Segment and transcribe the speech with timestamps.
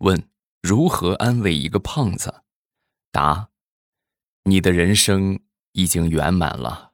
[0.00, 0.22] 问：
[0.62, 2.36] 如何安慰一个胖子？
[3.12, 3.48] 答：
[4.44, 5.40] 你的人生
[5.72, 6.92] 已经圆满了。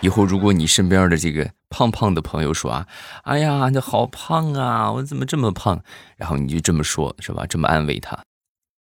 [0.00, 2.86] 以后如果你身边的这个胖胖的朋友说啊，
[3.24, 5.82] 哎呀，你好胖啊，我怎么这么胖？
[6.16, 7.44] 然后你就这么说，是吧？
[7.46, 8.18] 这么安慰他，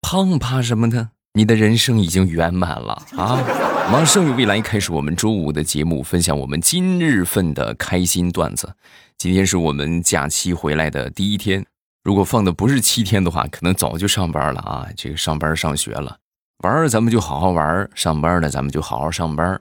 [0.00, 1.10] 胖怕什么呢？
[1.32, 3.42] 你的人生已经圆满了啊！
[3.90, 8.76] 马上与未来开始我们周五的节目，分享我们今日份的开心段子。
[9.18, 11.64] 今天是我们假期回来的第一天，
[12.02, 14.86] 如果放的不是七天的话，可能早就上班了啊！
[14.96, 16.18] 这个上班上学了，
[16.58, 19.58] 玩儿咱们就好好玩儿，上班呢咱们就好好上班。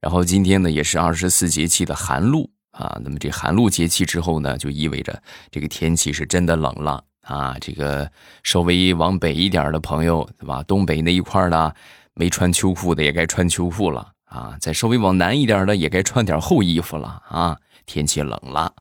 [0.00, 7.56] 然后今天呢也是二十四节气的寒露啊，那么这寒露节气之后呢，就意味着这个天气是真的冷了啊。
[7.60, 8.10] 这个
[8.42, 10.64] 稍微往北一点的朋友，对吧？
[10.64, 11.72] 东北那一块的
[12.14, 14.56] 没穿秋裤的也该穿秋裤了啊。
[14.60, 17.56] 再稍微往南一点的也该穿点厚衣服了啊。
[17.86, 18.72] 天气冷了，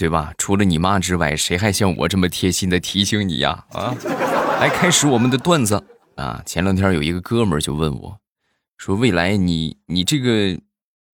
[0.00, 0.32] 对吧？
[0.38, 3.66] 除了你妈之外，谁还像我这么贴心的提醒你呀？
[3.72, 3.94] 啊，
[4.58, 5.84] 来开始我们的段子
[6.16, 6.42] 啊。
[6.46, 8.18] 前两天有一个哥们就问我。
[8.78, 10.58] 说未来你你这个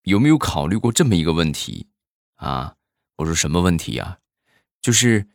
[0.04, 1.88] 有没有考虑过这么一个问题
[2.36, 2.74] 啊？
[3.16, 4.18] 我说什么问题呀？
[4.80, 5.26] 就是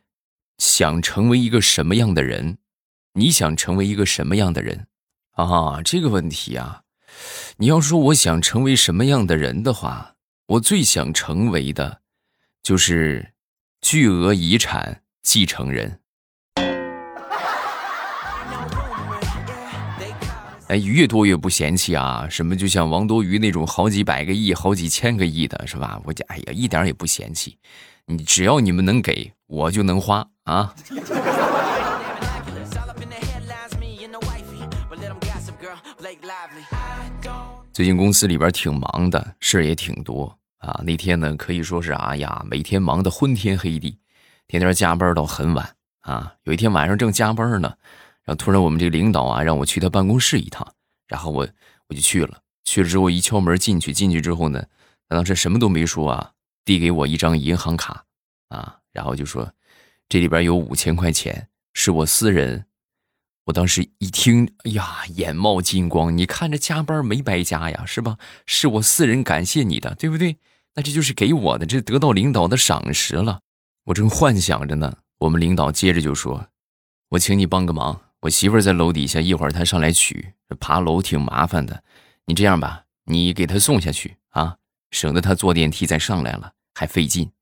[0.56, 2.56] 想成为一个什么样的人？
[3.12, 4.86] 你想成为一个什么样的人
[5.32, 5.82] 啊？
[5.84, 6.84] 这个问题啊，
[7.58, 10.14] 你要说我想成为什么样的人的话，
[10.46, 12.00] 我最想成为的，
[12.62, 13.31] 就是
[13.82, 15.98] 巨额遗产继承人。
[20.68, 22.26] 哎，越多越不嫌弃啊！
[22.30, 26.00] 什么就像王多鱼那种好几百个亿、好几千个亿的，是吧？
[26.04, 27.58] 我讲，哎呀，一点也不嫌弃。
[28.06, 30.74] 你只要你们能给我，就能花啊！
[37.72, 40.80] 最近公司里边挺忙的，事儿也挺多啊。
[40.82, 43.98] 那天呢，可以说是哎呀，每天忙得昏天黑地，
[44.48, 46.34] 天天加班到很晚啊。
[46.44, 47.74] 有一天晚上正加班呢。
[48.24, 50.66] 然后突然，我们这个领导啊，让我去他办公室一趟，
[51.08, 51.48] 然后我
[51.88, 52.38] 我就去了。
[52.64, 54.64] 去了之后一敲门进去，进去之后呢，
[55.08, 56.30] 他当时什么都没说啊，
[56.64, 58.04] 递给我一张银行卡
[58.48, 59.52] 啊，然后就说
[60.08, 62.66] 这里边有五千块钱，是我私人。
[63.46, 68.16] 我当时一听，哎呀，眼冒金光，你看这加班没白加呀，是吧？
[68.46, 70.36] 是我私人感谢你的，对不对？
[70.74, 73.40] 那这就是给我的，这得到领导的赏识了。
[73.84, 76.46] 我正幻想着呢，我们领导接着就说
[77.10, 81.82] ：“我请你帮个忙。”我媳妇在楼底下，一会儿她上来取，爬楼挺麻烦的。
[82.26, 84.58] 你这样吧，你给她送下去啊，
[84.92, 87.32] 省得她坐电梯再上来了还费劲。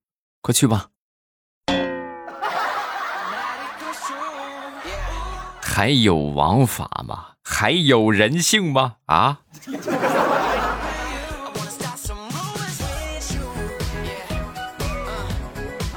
[0.41, 0.89] 快去吧。
[5.61, 7.35] 还有王法吗？
[7.45, 8.97] 还有人性吗？
[9.05, 9.43] 啊！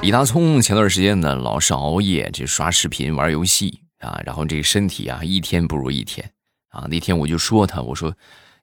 [0.04, 3.80] 李大聪前段时间呢，老是熬夜，这刷视频、玩游戏。
[4.00, 6.30] 啊，然后这身体啊，一天不如一天
[6.68, 6.86] 啊。
[6.90, 8.14] 那天我就说他，我说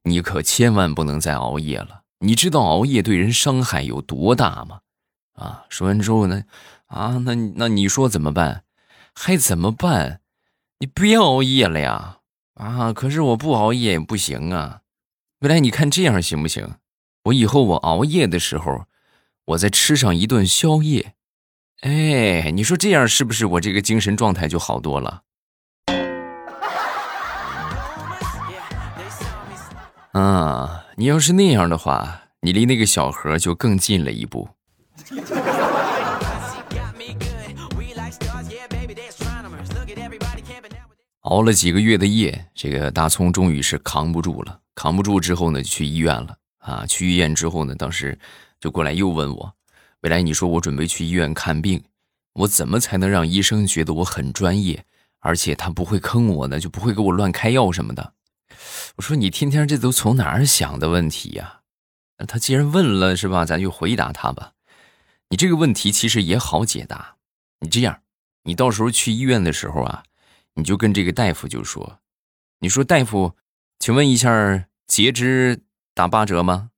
[0.03, 2.03] 你可千万不能再熬夜了。
[2.19, 4.81] 你知道熬夜对人伤害有多大吗？
[5.33, 6.43] 啊，说完之后呢，
[6.85, 8.63] 啊，那那你说怎么办？
[9.15, 10.21] 还怎么办？
[10.77, 12.19] 你别熬夜了呀！
[12.53, 14.81] 啊，可是我不熬夜也不行啊。
[15.39, 16.75] 未来你看这样行不行？
[17.23, 18.85] 我以后我熬夜的时候，
[19.45, 21.15] 我再吃上一顿宵夜。
[21.81, 25.21] 哎，你说这样是不是我这个精神状态就好多了？
[30.11, 34.47] 啊，你要是那样的话，你离那个小何就更近了一步。
[41.21, 44.59] 熬了几个月的夜，这个大葱终于是扛不住了。
[44.75, 46.35] 扛不住之后呢，就去医院了。
[46.59, 48.19] 啊，去医院之后呢，当时
[48.59, 49.51] 就过来又问我
[50.01, 51.83] ：“未来，你说我准备去医院看病，
[52.33, 54.83] 我怎么才能让医生觉得我很专业，
[55.19, 58.13] 而且他不会坑我呢，就不会给我乱开药什么的？”
[58.97, 61.61] 我说你天天这都从哪儿想的问题呀？
[62.27, 64.53] 他既然问了是吧，咱就回答他吧。
[65.29, 67.17] 你这个问题其实也好解答。
[67.59, 68.01] 你这样，
[68.43, 70.03] 你到时候去医院的时候啊，
[70.55, 71.99] 你就跟这个大夫就说
[72.59, 73.35] ：“你说大夫，
[73.79, 75.61] 请问一下，截肢
[75.93, 76.70] 打八折吗？”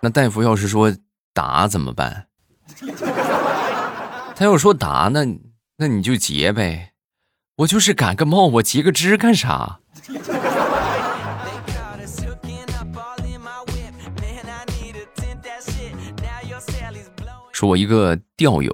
[0.00, 0.94] 那大夫要是说
[1.32, 2.28] 打怎么办？
[4.36, 5.26] 他要说打，那
[5.76, 6.92] 那你就截呗。
[7.56, 9.80] 我就是感个冒，我截个肢干啥？
[17.52, 18.72] 说，我一个钓友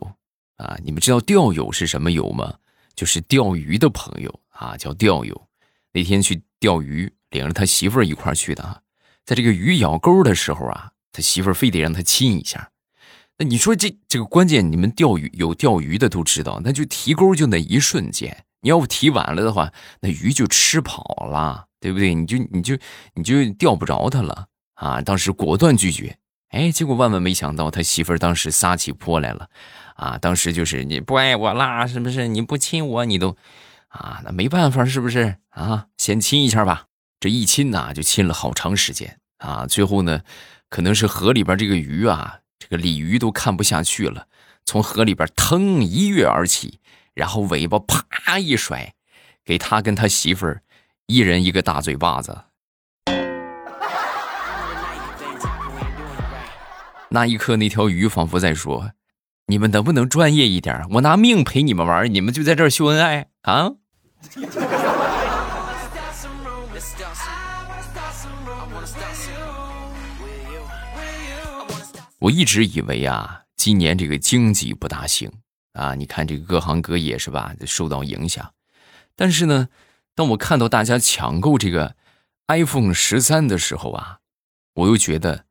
[0.59, 2.53] 啊，你们知道钓友是什么友吗？
[2.94, 5.49] 就是钓鱼的朋友啊，叫钓友。
[5.93, 8.79] 那天去钓鱼，领着他媳妇儿一块儿去的啊。
[9.25, 12.73] 在这个鱼咬钩的时候啊，他媳妇儿非得让他亲一下。
[13.39, 22.15] 那你说这这个关键，你们钓鱼有钓鱼的都知道，那就提钩就那一瞬间，你要不提晚了的话，那鱼就吃跑了，对不对？
[22.15, 22.77] 你就你就
[23.15, 25.01] 你就钓不着它了啊！
[25.01, 26.17] 当时果断拒绝，
[26.51, 29.49] 哎，结果万万没想到，他媳妇儿当时撒起泼来了，
[29.97, 32.29] 啊，当时就是你不爱我啦，是不是？
[32.29, 33.37] 你不亲我，你都，
[33.89, 35.39] 啊，那没办法，是不是？
[35.51, 36.87] 啊，先亲一下吧。
[37.19, 40.21] 这一亲呐，就亲了好长时间啊，最后呢，
[40.75, 42.41] 可能是河里边这个鱼啊。
[42.59, 44.26] 这个鲤鱼都看不下去了，
[44.65, 46.81] 从河里边腾一跃而起，
[47.15, 48.93] 然后尾巴啪一甩，
[49.44, 50.62] 给他跟他媳妇儿
[51.06, 52.37] 一人一个大嘴巴子。
[57.11, 58.91] 那一刻，那条鱼仿佛在说
[59.47, 60.85] ：“你们能不能专业一点？
[60.91, 63.75] 我拿命陪你们玩，你们就在这儿秀恩爱啊！”
[72.25, 75.31] 我一直以为啊，今年这个经济不大行
[75.73, 78.55] 啊，你看这个各行各业是吧，受到影响。
[79.15, 79.69] 但是呢，
[80.15, 81.97] 当我看到大家抢购这个
[82.47, 84.21] iPhone 十三的时候啊，
[84.75, 85.44] 我又觉得，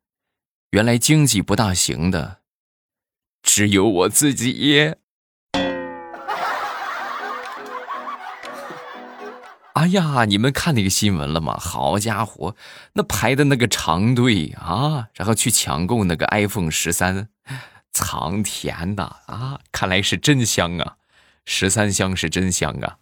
[0.71, 2.39] 原来经济不大行的
[3.43, 4.95] 只有我自己。
[9.73, 11.57] 哎呀，你们看那个新闻了吗？
[11.59, 12.55] 好家伙，
[12.93, 17.29] 那排的那个长队啊，然后去抢购那个 iPhone 十三，
[17.91, 19.59] 藏甜的啊！
[19.71, 20.97] 看来是真香啊，
[21.45, 22.97] 十三香是真香啊。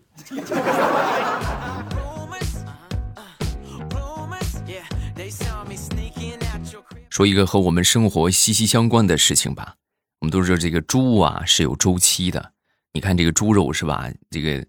[7.10, 9.76] 说一个和我们生活息息相关的事情吧，
[10.22, 12.54] 我们都知道这个猪啊是有周期的，
[12.94, 14.10] 你看这个猪肉是吧？
[14.30, 14.66] 这个。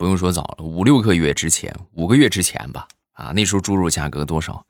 [0.00, 4.64] 不用说早了，五六个月之前，五个月之前吧，啊，那时候猪肉价格多少？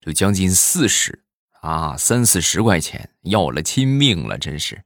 [0.00, 1.22] 就将近四十
[1.60, 4.82] 啊，三四十块钱，要了亲命了，真是。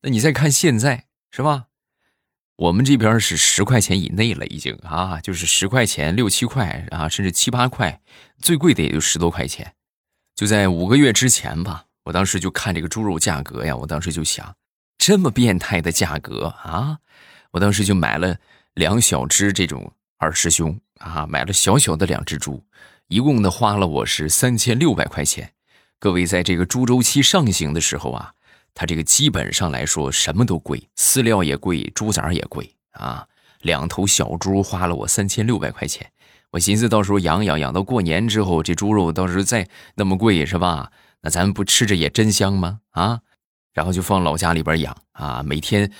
[0.00, 1.64] 那你再看现在，是吧？
[2.54, 8.00] 我们这边是十块钱以内了，已经啊，就是十块钱、六七块啊，甚至七八块，
[8.40, 9.74] 最贵的也就十多块钱。
[10.36, 14.54] 就在五个月之前吧，我当时就看这个猪肉价格呀，我当时就想，
[14.98, 17.00] 这么变态的价格啊，
[17.50, 18.38] 我当时就买了。
[18.74, 22.64] 两小只这种二师兄啊，买了小小的两只猪，
[23.08, 25.52] 一共呢花了我是三千六百块钱。
[25.98, 28.32] 各位在这个猪周期上行的时候啊，
[28.72, 33.26] 它这个基本上来说什么都贵，饲料也贵，猪崽也贵啊。
[33.60, 36.10] 两头小猪花了我三千六百块钱，
[36.52, 40.90] 我寻思到时候养养养到过年之后，这猪肉到时候再那么贵是吧？
[41.20, 42.80] 那咱们不吃着也真香吗？
[42.92, 43.20] 啊，
[43.74, 45.92] 然后就放老家里边养啊，每天。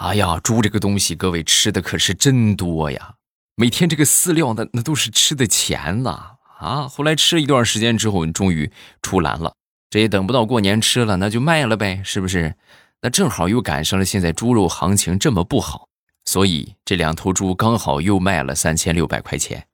[0.00, 3.16] 哎呀，猪这个东西，各位吃的可是真多呀！
[3.54, 6.88] 每天这个饲料，那那都是吃的钱呐啊！
[6.88, 9.52] 后来吃了一段时间之后，你终于出栏了。
[9.90, 12.56] 这也等不到过年吃了，那就卖了呗，是不是？
[13.02, 15.86] 那正好又赶上了现在猪肉行情这么不好，
[16.24, 19.66] 所以这两头猪刚好又卖了三千六百块钱，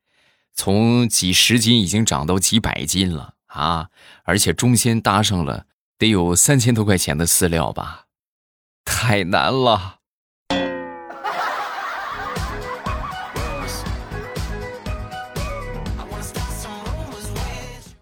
[0.55, 3.91] 从几十斤已经涨到几百斤了啊！
[4.25, 8.07] 而且中间搭上了得有三千多块钱的饲料吧，
[8.85, 9.96] 太难了。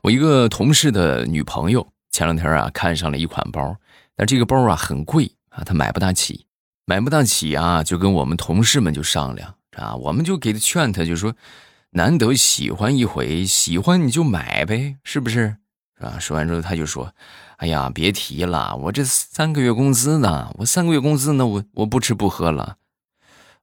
[0.05, 3.75] 我一个同事的女朋友前两天啊看上了一款包，
[4.15, 6.44] 但这个包啊很贵啊，她买不大起，
[6.84, 11.34] 买不大起啊，就跟我们同事们就商量啊，我们就给她劝她，就说
[11.93, 15.56] 难得喜欢一回，喜欢你就买呗，是不是？
[15.99, 17.11] 啊，说完之后她就说，
[17.56, 22.77] 哎呀，别提了，我这三个月工资呢，我三个月工资呢，我我不吃不喝了。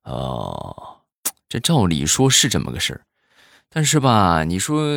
[0.06, 1.02] 哦，
[1.48, 3.02] 这照理说是这么个事儿，
[3.70, 4.90] 但是吧，你说。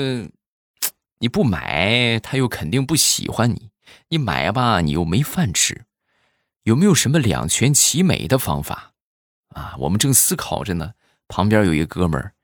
[1.24, 3.70] 你不买，他又肯定不喜欢你；
[4.10, 5.86] 你买吧，你又没饭吃。
[6.64, 8.92] 有没有什么两全其美的方法？
[9.54, 10.92] 啊，我们正思考着呢。
[11.26, 12.34] 旁边有一个哥们儿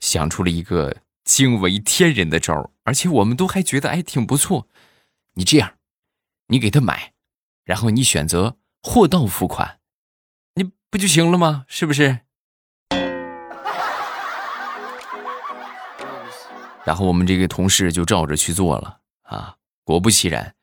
[0.00, 4.68] 想出了一个惊为天人的招，而且我们都还觉得哎挺不错。
[5.32, 5.78] 你这样，
[6.48, 7.14] 你给他买，
[7.64, 9.80] 然后你选择货到付款，
[10.56, 11.64] 你不就行了吗？
[11.68, 12.25] 是不是？
[16.86, 20.54] 然后我们这个同事就照着去做了啊，果不其然，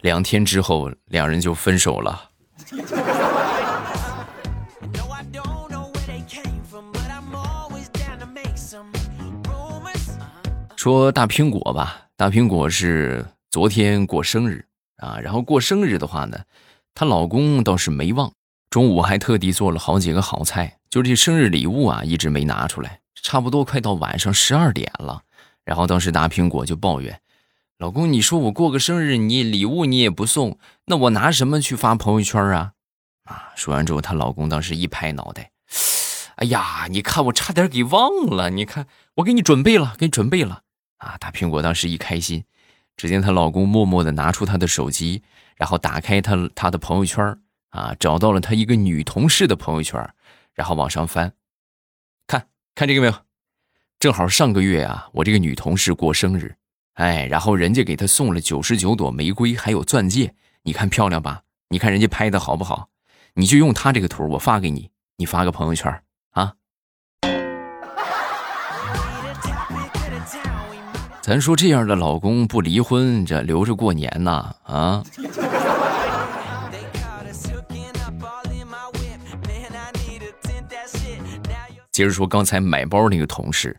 [0.00, 2.30] 两天之后两人就分手了。
[10.76, 14.64] 说大苹果吧，大苹果是昨天过生日
[14.98, 16.38] 啊，然后过生日的话呢，
[16.94, 18.32] 她老公倒是没忘，
[18.70, 25.22] 中午还特地做了好几个好菜，就这生日礼物啊一直没拿出来，差不多快到晚上十二点了。
[25.64, 27.20] 然后当时大苹果就抱怨
[27.78, 32.72] ：“老公，你说我过个生日，你礼物你也不送，那我拿什么去发朋友圈啊？
[33.24, 33.52] 啊！
[33.54, 35.52] 说完之后，她老公当时一拍脑袋，
[36.36, 40.62] 哎呀，你看我差点给忘了，你看我给你准备了，给你准备了
[40.98, 41.16] 啊！
[41.18, 42.44] 大苹果当时一开心，
[42.96, 45.22] 只见她老公默默的拿出她的手机，
[45.56, 47.38] 然后打开她她的朋友圈
[47.70, 50.12] 啊，找到了她一个女同事的朋友圈，
[50.54, 51.32] 然后往上翻，
[52.26, 53.14] 看看这个没有？
[54.02, 56.52] 正好上个月啊，我这个女同事过生日，
[56.94, 61.42] 哎，然后人家给她送了九十九朵玫瑰，还有钻戒，你看漂亮吧？
[61.68, 62.88] 你看人家拍的好不好？
[63.34, 66.54] 你就用她这个图，我发给你，你发个朋友圈啊。
[71.20, 75.04] 咱说这样的老公不离婚，这留着过年呐啊！
[81.92, 83.78] 接着说刚才买包那个同事。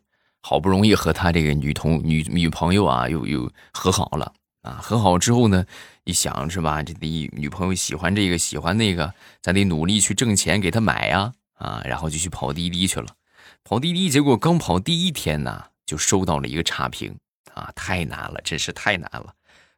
[0.53, 4.31] 好不容易和他这个女同女女朋友啊，又又和好了
[4.61, 4.77] 啊！
[4.79, 5.65] 和好之后呢，
[6.03, 11.81] 一想是吧，这得女朋友喜欢这个喜欢那个，咱得努力去挣钱给她买呀啊！
[11.85, 13.07] 然后就去跑滴滴去了，
[13.63, 17.17] 跑滴滴，结果刚跑第一天呢，就收到了一个差评
[17.55, 17.71] 啊！
[17.75, 19.33] 太难了，真是太难了！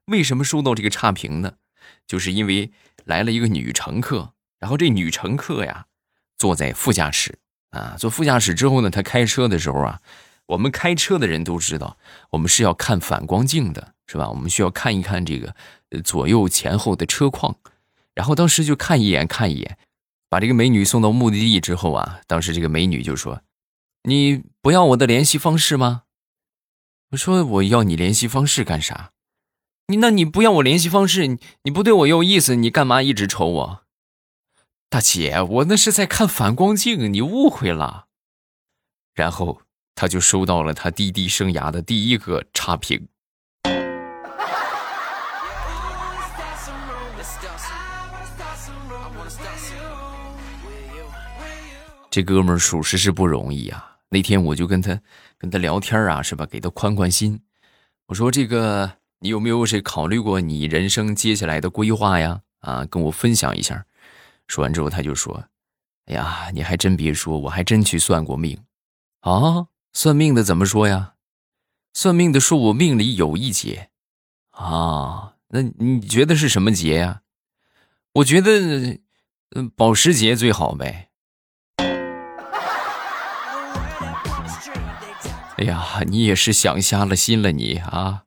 [0.07, 1.53] 为什么收到这个差评呢？
[2.05, 2.69] 就是因为
[3.05, 5.85] 来了一个女乘客，然后这女乘客呀，
[6.37, 7.39] 坐在副驾驶
[7.69, 10.01] 啊，坐副驾驶之后呢，她开车的时候啊。
[10.47, 11.97] 我们开车的人都知道，
[12.31, 14.29] 我们是要看反光镜的，是吧？
[14.29, 15.55] 我们需要看一看这个
[16.03, 17.55] 左右前后的车况。
[18.13, 19.77] 然后当时就看一眼，看一眼，
[20.29, 23.41] 把这个美女送到目的地之后啊，当时这个美女就说
[24.07, 26.03] ：“你不要我的联系方式吗？”
[27.11, 29.11] 我说：“我要你联系方式干啥？
[29.87, 33.81] 你那你不要我联系方式，你你不对我有意思，你干嘛一直瞅我？”
[34.89, 38.05] 大姐，我那是在看反光镜，你误会了。
[39.15, 39.63] 然后。
[39.95, 43.07] 他就收到了他滴滴生涯的第一个差评。
[52.11, 53.97] 这哥们儿属实是不容易啊！
[54.07, 54.97] 那天我就跟他
[55.37, 56.45] 跟他聊天啊，是吧？
[56.45, 57.41] 给他宽宽心。
[58.05, 62.39] 我说：“这个你有没有是考虑过你人生接下来的规划呀？
[62.61, 63.85] 啊，跟我分享一下。”
[64.47, 65.43] 说完之后，他就说
[66.07, 68.57] ：“哎呀，你还真别说，我还真去算过命
[69.19, 71.13] 啊。”算命的怎么说呀？
[71.93, 73.91] 算命的说我命里有一劫，
[74.51, 77.21] 啊，那你觉得是什么劫呀？
[78.15, 78.99] 我觉得，
[79.55, 81.07] 嗯，保时捷最好呗。
[85.57, 88.23] 哎呀，你也是想瞎了心了你啊！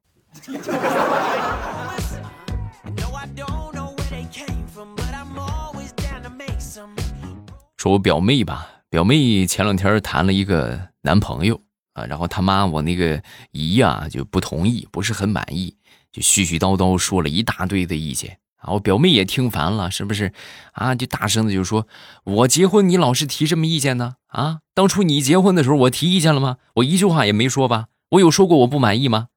[7.77, 8.71] 说我表妹吧。
[8.89, 11.59] 表妹前两天谈了一个男朋友
[11.95, 13.23] 啊，然后他妈我那个
[13.53, 15.75] 姨呀就不同意，不是很满意，
[16.13, 18.75] 就絮絮叨叨说了一大堆的意见啊。
[18.75, 20.35] 我表妹也听烦了，是不是
[20.73, 20.95] 啊？
[20.95, 21.89] 就大声的就说
[22.25, 24.17] ：“我结婚你老是提什么意见呢？
[24.27, 26.59] 啊，当初你结婚的时候我提意见了吗？
[26.75, 27.87] 我一句话也没说吧？
[28.11, 29.29] 我有说过我不满意吗？”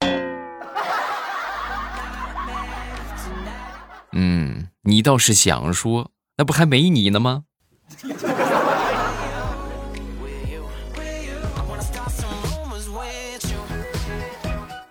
[4.12, 7.44] 嗯，你倒是想说，那不还没你呢吗？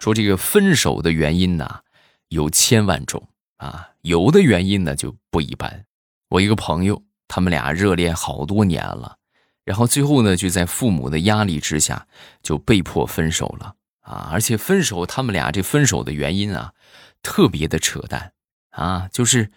[0.04, 1.80] 说这个分手的原因呢，
[2.28, 5.86] 有千万种啊，有的原因呢就不一般。
[6.28, 9.16] 我一个朋友，他们俩热恋好多年了，
[9.64, 12.06] 然后最后呢就在父母的压力之下
[12.42, 14.28] 就被迫分手了啊！
[14.30, 16.74] 而且分手，他们俩这分手的原因啊，
[17.22, 18.34] 特别的扯淡
[18.72, 19.52] 啊，就是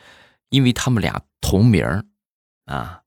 [0.51, 2.05] 因为他们俩同名
[2.67, 3.01] 啊。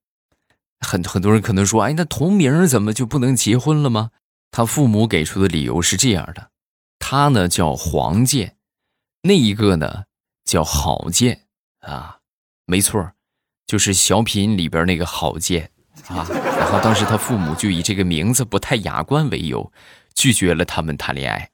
[0.81, 4.11] 很很多人可能说，哎，那同名怎么就不能结婚了吗？
[4.51, 6.48] 他父母给出的理由是这样的。
[6.99, 8.57] 他呢叫黄健，
[9.23, 10.03] 那一个呢
[10.45, 11.47] 叫郝建
[11.79, 12.19] 啊，
[12.65, 13.13] 没错，
[13.65, 15.71] 就是小品里边那个郝建
[16.07, 16.27] 啊。
[16.29, 19.71] 然后当时他父母就以这个名字不太雅观为由，
[20.13, 21.49] 拒绝了他们谈恋爱。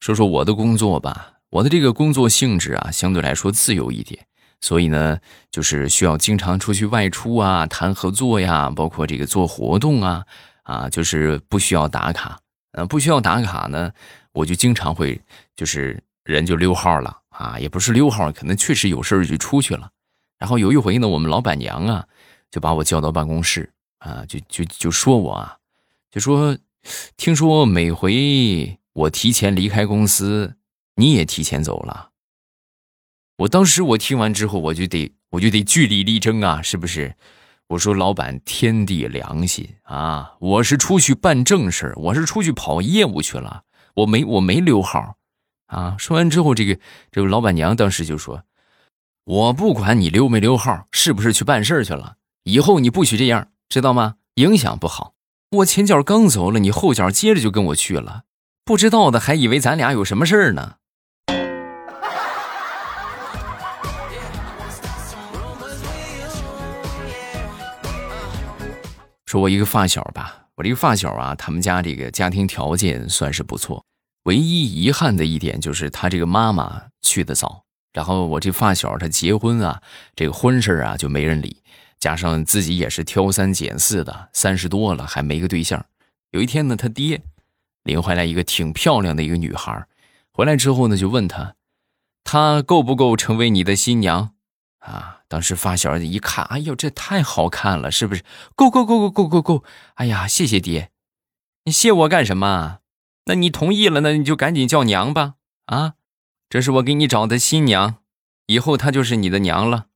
[0.00, 4.26] 说说我的工作吧，我的这个工作性质啊，相对来说自由一点。
[4.64, 10.24] 所以呢，就是需要经常出去外出啊，谈合作呀，包括这个做活动啊，
[10.62, 12.40] 啊，就是不需要打卡，
[12.72, 13.92] 呃，不需要打卡呢，
[14.32, 15.20] 我就经常会
[15.54, 19.90] 就是人就溜号了啊，也不是溜号，可能确实有事儿就出去了。
[20.38, 22.06] 然后有一回呢，我们老板娘啊
[22.50, 25.58] 就把我叫到办公室啊，就就就说我啊，
[26.10, 26.56] 就说
[27.18, 30.54] 听说每回我提前离开公司，
[30.96, 32.12] 你也提前走了。
[33.38, 37.14] 我当时我听完之后，我就得我就得据理力争啊，是不是？
[37.68, 43.62] 我说老板，天地良心啊，我是出去办正事我是出去跑业务去了，
[43.94, 45.16] 我没我没溜号，
[45.66, 45.96] 啊。
[45.98, 46.78] 说完之后，这个
[47.10, 48.44] 这个老板娘当时就说
[49.24, 54.16] ：“我不管你溜没溜号，是不是去办事去了，以后你不许这样，知道吗？
[54.34, 55.14] 影响不好。
[55.50, 58.24] 我前脚刚走了，你后脚接着就跟我去了，
[58.64, 60.76] 不知道的还以为咱俩有什么事儿呢。”
[69.34, 73.84] 说我一个发小吧，我这个发小啊，他们家这个家庭条件算是不错，
[74.26, 79.82] 唯一遗憾的一点就是他这个妈妈去的早，然后我这发小他结婚啊，
[80.14, 81.60] 这个婚事啊就没人理，
[81.98, 85.84] 加上自己也是挑三拣四的，三十多了还没个对象。
[86.30, 87.20] 有一天呢，他爹
[87.82, 89.84] 领回来一个挺漂亮的一个女孩，
[90.30, 91.56] 回来之后呢，就问他，
[92.22, 94.30] 她够不够成为你的新娘？
[94.78, 95.22] 啊！
[95.34, 98.22] 当时发小一看，哎呦，这太好看了，是不是？
[98.54, 99.64] 够够够够够够够！
[99.94, 100.90] 哎呀，谢谢爹，
[101.64, 102.78] 你谢我干什么？
[103.24, 105.34] 那你同意了，那你就赶紧叫娘吧！
[105.66, 105.94] 啊，
[106.48, 107.96] 这是我给你找的新娘，
[108.46, 109.86] 以后她就是你的娘了。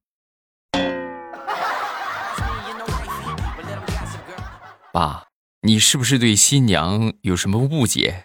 [4.92, 5.28] 爸，
[5.62, 8.24] 你是不是对新娘有什么误解？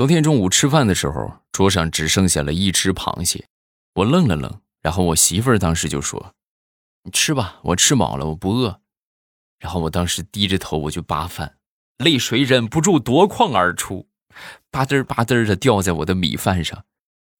[0.00, 3.44] 昨天中午吃饭的时候，桌上只剩下了一只螃蟹，
[3.96, 6.32] 我愣了愣，然后我媳妇儿当时就说
[7.04, 8.80] ：“你吃吧，我吃饱了，我不饿。”
[9.60, 11.56] 然后我当时低着头我就扒饭，
[11.98, 14.08] 泪水忍不住夺眶而出，
[14.70, 16.82] 吧嗒吧嗒的掉在我的米饭上。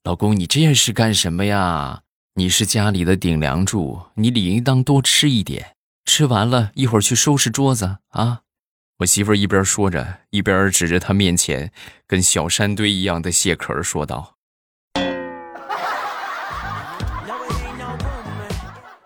[0.04, 2.02] 老公，你这是干什么呀？
[2.34, 8.42] 你是家里的顶梁柱，你理应当多吃一点，吃完了一会儿去收拾桌子啊。
[9.00, 11.72] 我媳妇儿一边说着，一边指着他面前
[12.06, 14.36] 跟小山堆一样的蟹壳说道：“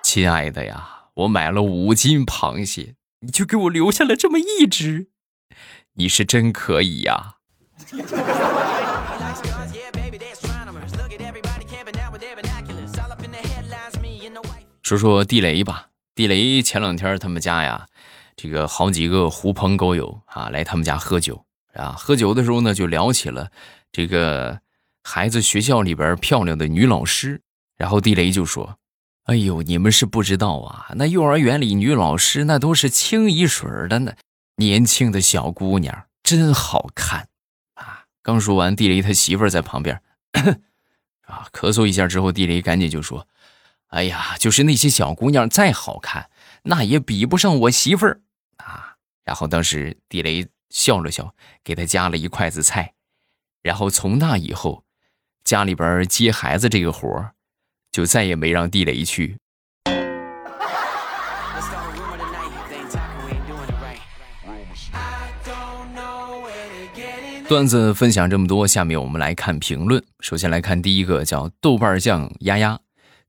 [0.03, 5.11] 亲爱的呀，我买了五斤螃蟹，你就给我留下了这么一只，
[5.93, 7.37] 你是真可以呀。”
[14.83, 17.87] 说说地雷吧，地雷前两天他们家呀。
[18.37, 21.45] 这个好几个狐朋狗友啊，来他们家喝酒
[21.75, 21.93] 啊。
[21.97, 23.51] 喝酒的时候呢，就聊起了
[23.93, 24.61] 这个
[25.03, 27.41] 孩子学校里边漂亮的女老师。
[27.77, 28.79] 然后地雷就说
[29.27, 34.15] ：“哎呦，你们是不知道啊，那幼儿园里女老师那都是清一水的呢，
[34.57, 37.29] 年轻的小姑娘真好看
[37.75, 40.01] 啊。”刚说完，地雷他媳妇在旁边
[41.27, 43.27] 啊咳嗽一下之后，地雷赶紧就说
[43.91, 46.31] ：“哎呀，就是那些小姑娘再好看。”
[46.67, 48.23] 那也比不上我媳妇儿
[48.59, 48.95] 啊！
[49.25, 52.95] 然后当时地雷笑了笑，给他夹了一筷子菜，
[53.63, 54.85] 然后从那以后，
[55.45, 57.31] 家里边接孩子这个活，
[57.91, 59.39] 就再也没让地雷去。
[67.47, 70.03] 段子分享这么多，下面我们来看评论。
[70.21, 72.81] 首先来看第一个，叫豆瓣酱丫丫。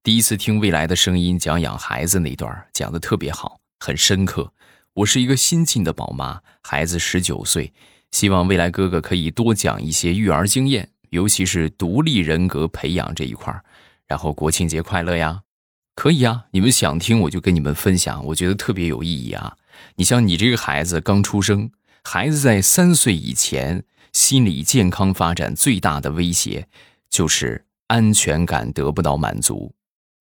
[0.02, 4.54] 第一次听未来的声音讲养孩子那段讲的特别好，很深刻。
[4.96, 7.74] 我是一个新晋的宝妈，孩子十九岁，
[8.12, 13.54] 希望未来哥哥可以多讲一些育儿经验，尤其是独立人格培养这一块
[14.08, 15.42] 然后国庆节快乐呀！
[15.96, 19.58] 可以啊，你们想听我就跟你们分享，我觉得特别有意义啊。
[19.98, 21.70] 你像你这个孩子刚出生，
[22.02, 26.66] 孩子在三岁以前心理健康发展最大的威胁
[27.10, 29.74] 就是安全感得不到满足。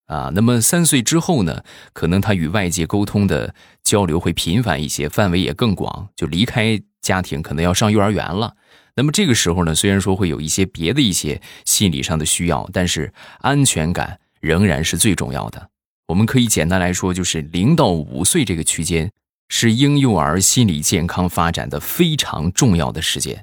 [0.06, 1.62] 啊，那么三岁之后呢？
[1.92, 8.54] 可能他与外界沟通的交流会频繁一些，范围也更广，就离开家庭，可能要上幼儿园了。
[8.96, 15.70] 那么这个时候呢，虽然说会有一些别的一些心理上的需要，但是安全感仍然是最重要的。
[16.08, 19.10] 我们可以简单来说，就是零到五岁这个区间
[19.48, 23.42] 是婴幼儿心理健康发展的非常重要的时间。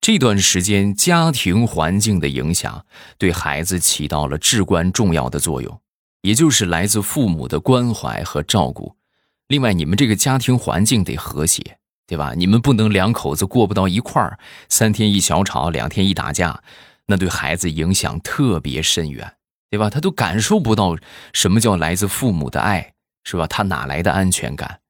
[0.00, 2.84] 这段时间家庭环境的影响
[3.16, 5.80] 对孩子起到了至关重要的作用。
[6.22, 8.96] 也就是来自父母的关怀和照顾，
[9.48, 12.34] 另外你们这个家庭环境得和谐，对吧？
[12.36, 16.62] 你们不能两口子过不到一块儿，三天一小吵，两天一打架，
[17.06, 19.34] 那对孩子影响特别深远，
[19.70, 19.88] 对吧？
[19.88, 20.96] 他都感受不到
[21.32, 22.92] 什么叫来自父母的爱，
[23.24, 23.46] 是吧？
[23.46, 24.80] 他哪来的安全感？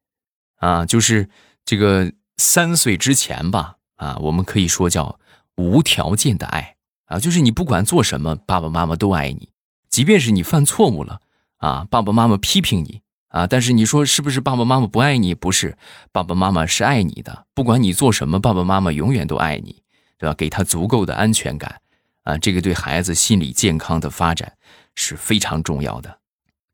[0.57, 1.29] 啊，就是
[1.65, 5.21] 这个三岁之前吧，啊，我们可以说叫
[5.57, 9.50] 无条件的爱啊，就是你不管做什么，爸爸妈妈都爱你。
[9.91, 11.21] 即便是你犯错误了
[11.59, 15.35] 啊，爸爸妈妈批评你啊，但是你说是不是爸爸妈妈不爱你？
[15.35, 15.77] 不是，
[16.13, 17.47] 爸爸妈妈是爱你的。
[17.55, 19.83] 不管你做什么，爸爸妈妈永远都爱你，
[20.17, 20.35] 对吧？
[20.35, 21.81] 给他足够的安全感
[22.23, 24.55] 啊，这个对孩子心理健康的发展
[24.95, 26.19] 是非常重要的。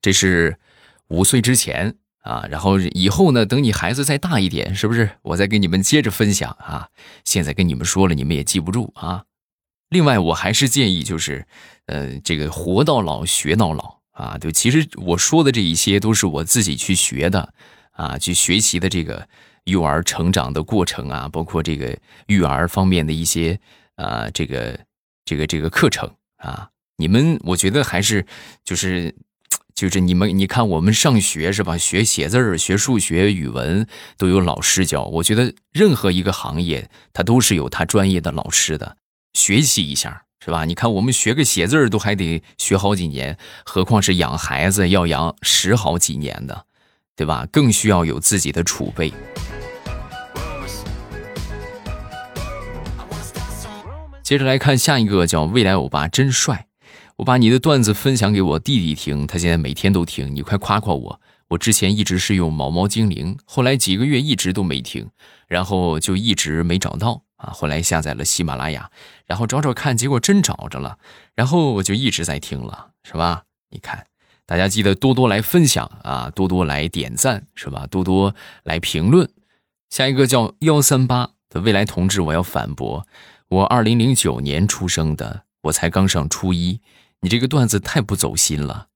[0.00, 0.58] 这是
[1.08, 5.10] 五岁之前啊，然后以后呢，等你孩子再大一点，是不是？
[5.22, 6.88] 我再给你们接着分享啊。
[7.24, 9.24] 现在跟你们说了，你们也记不住啊。
[9.88, 11.46] 另外，我还是建议就是，
[11.86, 14.38] 呃，这个活到老学到老啊。
[14.38, 17.52] 就其实我说的这一些都是我自己去学的
[17.92, 19.28] 啊，去学习的这个
[19.64, 21.96] 幼儿成长的过程啊，包括这个
[22.26, 23.58] 育儿方面的一些
[23.96, 24.78] 啊，这个
[25.24, 26.68] 这个这个课程啊。
[26.98, 28.24] 你们我觉得还是
[28.64, 29.14] 就是
[29.74, 31.76] 就是你们你看我们上学是吧？
[31.76, 35.04] 学写字儿、学数学、语文都有老师教。
[35.04, 38.96] 我觉得任何一个行业，它都是有它专业的老师的。
[39.34, 40.64] 学习一下是吧？
[40.64, 46.66] 你看我们学个写字儿都还得学好几年，何况是养孩子要养十好几年的，
[47.16, 47.48] 对吧？
[47.50, 49.12] 更需要有自己的储备。
[54.22, 56.68] 接着来看下一个，叫未来欧巴真帅。
[57.16, 60.32] 我把你的段子分享给我弟弟听，他现在每天都听。
[60.32, 61.20] 你快夸夸我！
[61.48, 65.08] 我之前一直是用毛毛精灵，后来几个月一直都没听，
[65.48, 67.22] 然后就一直没找到。
[67.36, 68.90] 啊，后来下载了喜马拉雅，
[69.26, 70.98] 然后找找看，结果真找着了，
[71.34, 73.44] 然后我就一直在听了，是吧？
[73.70, 74.06] 你看，
[74.46, 77.86] 大家记得多多来分享啊，多多来点赞，是吧？
[77.86, 79.28] 多多来评论。
[79.90, 83.06] 下一个叫幺三八的未来同志，我要反驳，
[83.48, 86.80] 我二零零九年出生的，我才刚上初一，
[87.20, 88.88] 你这个段子太不走心了，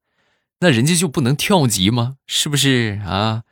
[0.60, 2.16] 那人家就不能跳级吗？
[2.26, 3.42] 是不是啊？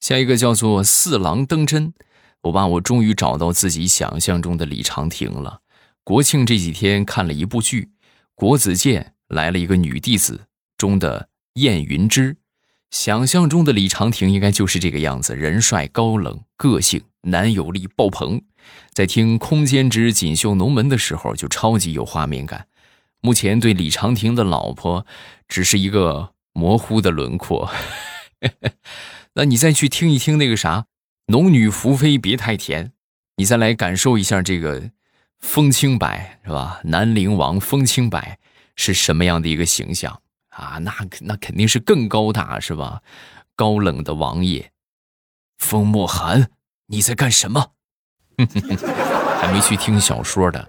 [0.00, 1.92] 下一个叫做四郎登真。
[2.42, 5.60] 我爸，我终于找到自己想象中的李长亭了。
[6.02, 7.82] 国庆这几天看了一部剧，
[8.34, 10.34] 《国子监来了一个女弟子》
[10.76, 12.36] 中的燕云之，
[12.90, 18.42] 想象中的李长亭应该就是这个样子，人帅、高冷、个性、男友力爆棚。
[18.92, 22.66] 在听《空间之锦绣龙门》的时候，就超级有画面感。
[23.20, 25.06] 目前对李长亭的老婆
[25.46, 27.70] 只是一个模糊的轮廓。
[29.34, 30.86] 那你再去听一听那个啥。
[31.32, 32.92] 农女福妃别太甜，
[33.36, 34.90] 你再来感受一下这个
[35.38, 36.78] 风清白是吧？
[36.84, 38.38] 南陵王风清白
[38.76, 40.76] 是什么样的一个形象啊？
[40.82, 43.00] 那那肯定是更高大是吧？
[43.56, 44.72] 高冷的王爷，
[45.56, 46.50] 风莫寒，
[46.88, 47.72] 你在干什么？
[49.40, 50.68] 还没去听小说的，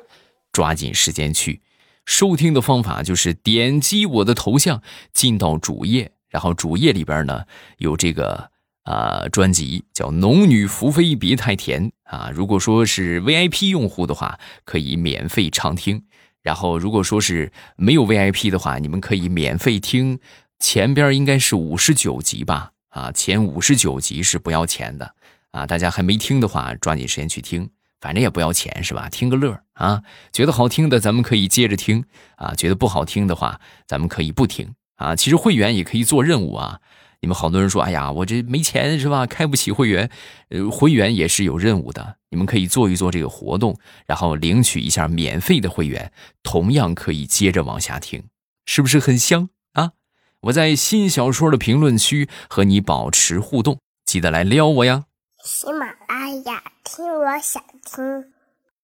[0.53, 1.61] 抓紧时间去
[2.05, 7.43] 收听的方法就是点击我的头像进到主页，然后主页里边呢
[7.79, 8.52] 有这个。
[8.83, 12.31] 啊，专辑叫《农女福妃别太甜》啊。
[12.33, 15.99] 如果说是 VIP 用户的话，可以免费畅听；
[16.41, 20.19] 然后如果说是没有 VIP 的话，你们可以免费听
[20.59, 22.71] 前边应该是五十九集吧？
[22.89, 25.15] 啊，前五十九集是不要钱的
[25.51, 25.65] 啊。
[25.65, 27.69] 大家还没听的话，抓紧时间去听，
[28.01, 29.09] 反正也不要钱是吧？
[29.09, 30.03] 听个乐啊。
[30.31, 32.03] 觉得好听的，咱们可以接着听
[32.35, 35.15] 啊；觉得不好听的话，咱们可以不听啊。
[35.15, 36.81] 其实会员也可以做任务啊。
[37.23, 39.25] 你们好多人说：“哎呀，我这没钱是吧？
[39.25, 40.09] 开不起会员，
[40.49, 42.17] 呃，会员也是有任务的。
[42.31, 46.11] 你们可以做一做这个活动，然后领取一下免费的会员，
[46.43, 48.25] 同样可以接着往下听，
[48.65, 49.91] 是不是很香啊？
[50.41, 55.05] 我在新小说的评论区和你保持互动，记得来撩我呀！
[55.45, 58.32] 喜马拉雅听，我想听。